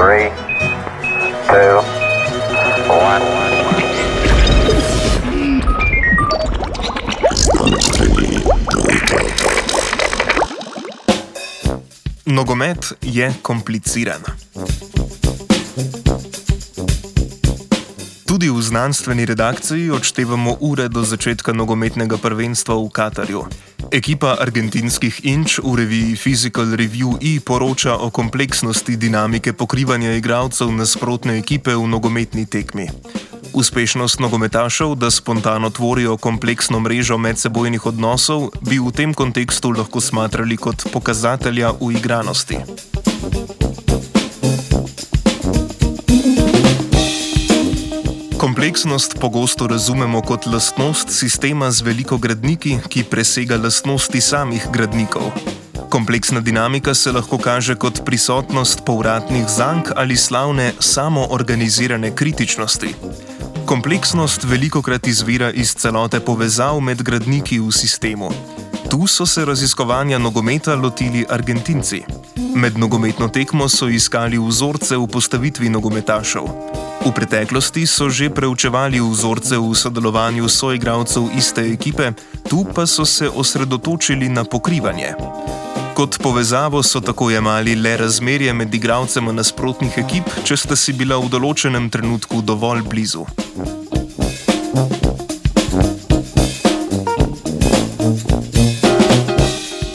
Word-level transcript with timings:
Three, 0.00 0.30
two, 1.46 1.76
one. 2.88 3.24
Nogomet 12.24 12.92
je 13.02 13.34
kompliciran. 13.42 14.20
Tudi 18.24 18.48
v 18.50 18.62
znanstveni 18.62 19.26
redakciji 19.26 19.90
odštevamo 19.90 20.56
ure 20.60 20.88
do 20.88 21.04
začetka 21.04 21.52
nogometnega 21.52 22.16
prvenstva 22.16 22.74
v 22.74 22.88
Katarju. 22.88 23.44
Ekipa 23.90 24.38
argentinskih 24.38 25.26
Inč 25.26 25.58
v 25.58 25.82
reviji 25.82 26.14
Physical 26.14 26.78
Review 26.78 27.18
E 27.18 27.42
poroča 27.42 27.98
o 27.98 28.10
kompleksnosti 28.10 28.94
dinamike 28.96 29.50
pokrivanja 29.52 30.14
igralcev 30.14 30.70
nasprotne 30.70 31.34
ekipe 31.42 31.74
v 31.74 31.90
nogometni 31.90 32.46
tekmi. 32.46 32.86
Uspešnost 33.50 34.22
nogometašev, 34.22 34.94
da 34.94 35.10
spontano 35.10 35.70
tvorijo 35.70 36.16
kompleksno 36.16 36.78
mrežo 36.80 37.18
medsebojnih 37.18 37.86
odnosov, 37.86 38.54
bi 38.62 38.78
v 38.78 38.94
tem 38.94 39.10
kontekstu 39.10 39.74
lahko 39.74 39.98
smatrali 40.00 40.54
kot 40.56 40.86
pokazatelja 40.92 41.74
uigranosti. 41.82 42.62
Kompleksnost 48.40 49.18
pogosto 49.20 49.66
razumemo 49.66 50.22
kot 50.22 50.46
lastnost 50.46 51.10
sistema 51.10 51.70
z 51.70 51.82
veliko 51.82 52.16
gradniki, 52.18 52.78
ki 52.88 53.02
presega 53.04 53.58
lastnosti 53.60 54.20
samih 54.20 54.64
gradnikov. 54.72 55.28
Kompleksna 55.90 56.40
dinamika 56.40 56.94
se 56.94 57.12
lahko 57.12 57.38
kaže 57.38 57.74
kot 57.74 58.00
prisotnost 58.04 58.80
povratnih 58.86 59.44
zank 59.48 59.92
ali 59.96 60.16
slavne 60.16 60.72
samoorganizirane 60.78 62.14
kritičnosti. 62.16 62.94
Kompleksnost 63.66 64.44
veliko 64.44 64.82
krat 64.82 65.06
izvira 65.06 65.50
iz 65.50 65.74
celote 65.74 66.20
povezav 66.20 66.80
med 66.80 67.02
gradniki 67.02 67.60
v 67.60 67.72
sistemu. 67.72 68.32
Tu 68.90 69.06
so 69.06 69.26
se 69.26 69.44
raziskovanja 69.44 70.18
nogometa 70.18 70.74
lotili 70.74 71.26
Argentinci. 71.28 72.02
Med 72.54 72.78
nogometno 72.78 73.28
tekmo 73.28 73.68
so 73.68 73.88
iskali 73.88 74.38
vzorce 74.38 74.96
v 74.96 75.06
postavitvi 75.06 75.68
nogometašev. 75.68 76.44
V 77.06 77.12
preteklosti 77.14 77.86
so 77.86 78.10
že 78.10 78.30
preučevali 78.30 79.00
vzorce 79.00 79.58
v 79.58 79.74
sodelovanju 79.74 80.48
soigralcev 80.48 81.30
iste 81.36 81.62
ekipe, 81.72 82.12
tu 82.48 82.66
pa 82.74 82.86
so 82.86 83.04
se 83.04 83.28
osredotočili 83.28 84.28
na 84.28 84.44
pokrivanje. 84.44 85.14
Kot 85.94 86.18
povezavo 86.22 86.82
so 86.82 87.00
tako 87.00 87.30
jemali 87.30 87.74
le 87.74 87.96
razmerje 87.96 88.52
med 88.52 88.74
igralcema 88.74 89.32
nasprotnih 89.32 89.98
ekip, 89.98 90.24
če 90.44 90.56
sta 90.56 90.76
si 90.76 90.92
bila 90.92 91.18
v 91.18 91.28
določenem 91.28 91.90
trenutku 91.90 92.42
dovolj 92.42 92.82
blizu. 92.82 93.26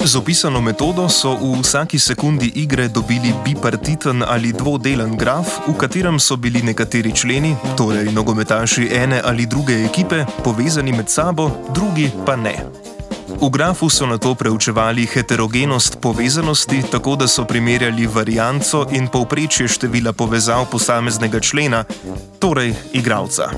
Z 0.05 0.15
opisano 0.15 0.61
metodo 0.61 1.09
so 1.09 1.33
v 1.33 1.65
vsaki 1.65 1.99
sekundi 1.99 2.51
igre 2.61 2.87
dobili 2.87 3.33
bipartiten 3.45 4.21
ali 4.21 4.53
dvodelen 4.53 5.17
graf, 5.17 5.65
v 5.67 5.73
katerem 5.73 6.19
so 6.19 6.37
bili 6.37 6.61
nekateri 6.61 7.09
členi, 7.09 7.55
torej 7.77 8.13
nogometaši 8.13 8.85
ene 8.93 9.21
ali 9.25 9.45
druge 9.49 9.73
ekipe, 9.85 10.25
povezani 10.43 10.93
med 10.93 11.09
sabo, 11.09 11.49
drugi 11.73 12.11
pa 12.25 12.35
ne. 12.35 12.53
V 13.41 13.49
grafu 13.49 13.89
so 13.89 14.05
na 14.05 14.17
to 14.17 14.35
preučevali 14.35 15.05
heterogenost 15.09 15.97
povezanosti, 16.01 16.83
tako 16.91 17.15
da 17.15 17.27
so 17.27 17.45
primerjali 17.45 18.05
varianco 18.07 18.85
in 18.91 19.07
povprečje 19.07 19.67
števila 19.67 20.13
povezav 20.13 20.69
posameznega 20.69 21.39
člena, 21.39 21.83
torej 22.39 22.75
igralca. 22.93 23.49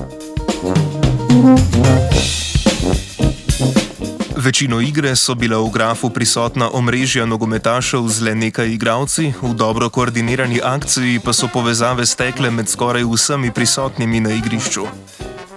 Večino 4.38 4.80
igre 4.80 5.16
so 5.16 5.34
bila 5.34 5.58
v 5.58 5.70
grafu 5.70 6.10
prisotna 6.10 6.70
omrežja 6.70 7.26
nogometašev 7.26 8.06
z 8.06 8.22
le 8.22 8.34
nekaj 8.34 8.70
igralci, 8.70 9.34
v 9.42 9.50
dobro 9.54 9.90
koordinirani 9.90 10.60
akciji 10.62 11.18
pa 11.18 11.34
so 11.34 11.48
povezave 11.50 12.06
stekle 12.06 12.50
med 12.50 12.70
skoraj 12.70 13.02
vsemi 13.02 13.50
prisotnimi 13.50 14.20
na 14.20 14.30
igrišču. 14.30 14.86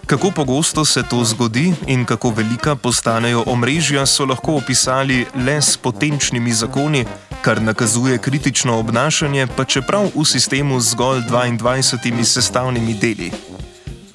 Kako 0.06 0.32
pogosto 0.32 0.86
se 0.86 1.04
to 1.04 1.24
zgodi 1.24 1.74
in 1.88 2.06
kako 2.06 2.30
velika 2.30 2.76
postanejo 2.76 3.44
omrežja, 3.46 4.06
so 4.06 4.26
lahko 4.26 4.58
opisali 4.58 5.26
le 5.46 5.62
s 5.62 5.78
potenčnimi 5.78 6.54
zakoni, 6.54 7.06
kar 7.42 7.62
nakazuje 7.62 8.18
kritično 8.18 8.80
obnašanje, 8.80 9.48
pa 9.56 9.66
čeprav 9.66 10.10
v 10.16 10.26
sistemu 10.26 10.80
z 10.82 10.90
zgolj 10.90 11.22
22 11.30 12.24
sestavnimi 12.24 12.94
deli. 12.94 13.32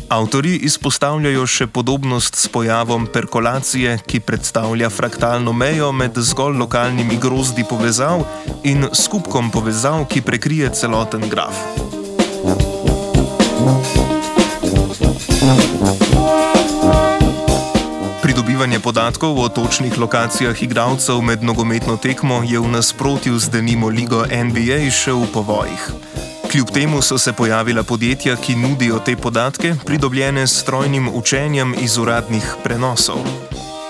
Avtori 0.06 0.52
izpostavljajo 0.62 1.46
še 1.50 1.64
podobnost 1.66 2.36
s 2.38 2.46
pojavom 2.54 3.08
perkolacije, 3.10 3.96
ki 4.06 4.20
predstavlja 4.22 4.86
fraktalno 4.90 5.50
mejo 5.52 5.88
med 5.92 6.14
zgolj 6.14 6.60
lokalnimi 6.60 7.18
grozdi 7.18 7.64
povezav 7.66 8.22
in 8.62 8.86
skupkom 8.94 9.50
povezav, 9.50 10.04
ki 10.06 10.22
prekrije 10.22 10.70
celoten 10.78 11.26
graf. 11.26 11.58
Pridobivanje 18.22 18.78
podatkov 18.80 19.40
o 19.42 19.48
točnih 19.48 19.98
lokacijah 19.98 20.62
igralcev 20.62 21.18
med 21.22 21.42
nogometno 21.42 21.96
tekmo 21.96 22.44
je 22.46 22.62
v 22.62 22.70
nasprotju 22.78 23.38
z 23.38 23.58
denimo 23.58 23.90
ligo 23.90 24.22
NBA 24.22 24.86
še 24.94 25.18
v 25.18 25.26
povojih. 25.34 26.15
Kljub 26.56 26.70
temu 26.70 27.02
so 27.02 27.18
se 27.18 27.32
pojavila 27.32 27.82
podjetja, 27.82 28.36
ki 28.36 28.54
nudijo 28.56 28.98
te 28.98 29.16
podatke, 29.16 29.74
pridobljene 29.84 30.46
s 30.46 30.60
strojnim 30.60 31.10
učenjem 31.12 31.74
iz 31.80 31.96
uradnih 31.98 32.54
prenosov. 32.64 33.16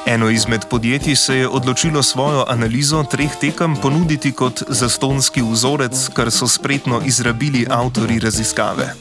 Eno 0.07 0.31
izmed 0.31 0.65
podjetij 0.71 1.17
se 1.17 1.37
je 1.37 1.49
odločilo 1.49 2.03
svojo 2.03 2.45
analizo 2.49 3.05
treh 3.11 3.31
tekem 3.41 3.77
ponuditi 3.77 4.33
kot 4.33 4.63
zastonski 4.69 5.43
vzorec, 5.43 6.09
kar 6.15 6.31
so 6.31 6.49
spretno 6.49 7.01
izrabili 7.05 7.67
avtori 7.71 8.19
raziskave. 8.19 8.95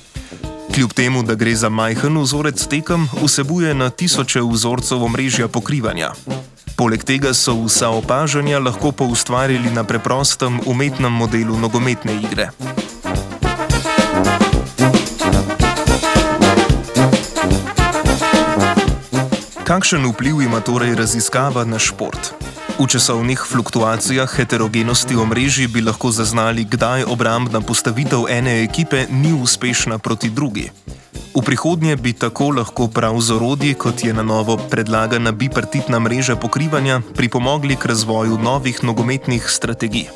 Kljub 0.75 0.93
temu, 0.93 1.23
da 1.23 1.33
gre 1.35 1.55
za 1.55 1.69
majhen 1.69 2.21
vzorec 2.21 2.67
tekem, 2.67 3.09
vsebuje 3.23 3.73
na 3.73 3.89
tisoče 3.89 4.41
vzorcev 4.41 5.03
omrežja 5.03 5.47
pokrivanja. 5.47 6.11
Poleg 6.77 7.03
tega 7.03 7.33
so 7.33 7.57
vsa 7.65 7.89
opažanja 7.89 8.59
lahko 8.59 8.91
poustvarili 8.91 9.71
na 9.71 9.83
preprostem 9.83 10.59
umetnem 10.65 11.11
modelu 11.11 11.57
nogometne 11.57 12.13
igre. 12.13 12.49
Kakšen 19.75 20.07
vpliv 20.07 20.39
ima 20.39 20.63
torej 20.63 20.95
raziskava 20.95 21.65
na 21.67 21.75
šport? 21.75 22.31
V 22.79 22.87
časovnih 22.87 23.43
fluktuacijah 23.43 24.23
heterogenosti 24.23 25.19
omrežij 25.19 25.67
bi 25.67 25.83
lahko 25.83 26.15
zaznali, 26.15 26.63
kdaj 26.63 27.03
obrambna 27.03 27.59
postavitev 27.59 28.23
ene 28.31 28.63
ekipe 28.63 29.03
ni 29.11 29.33
uspešna 29.35 29.99
proti 29.99 30.31
drugi. 30.31 30.71
V 31.35 31.43
prihodnje 31.43 31.99
bi 31.99 32.15
tako 32.15 32.55
lahko 32.55 32.87
prav 32.87 33.19
z 33.19 33.35
orodji, 33.35 33.73
kot 33.75 33.99
je 33.99 34.15
na 34.15 34.23
novo 34.23 34.55
predlagana 34.55 35.35
bipartitna 35.35 35.99
mreža 35.99 36.39
pokrivanja, 36.39 37.01
pripomogli 37.11 37.75
k 37.75 37.91
razvoju 37.91 38.39
novih 38.39 38.79
nogometnih 38.79 39.43
strategij. 39.43 40.07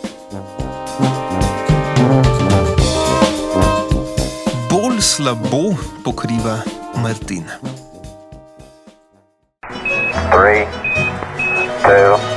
Bolj 4.71 5.03
slabo 5.03 5.75
pokriva 6.07 6.63
Martin. 6.95 7.43
Three, 10.31 10.65
two, 11.81 12.28